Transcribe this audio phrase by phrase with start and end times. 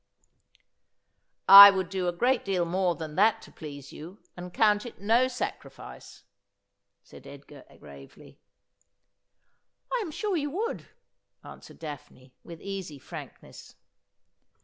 [1.63, 4.99] 'I would do a great deal more than that to please you, and count it
[4.99, 6.23] no sacrifice,'
[7.03, 8.39] said Edgar gravely.'
[9.93, 10.87] I am sure you would,'
[11.43, 13.75] answered Daphne, with easy frank ness.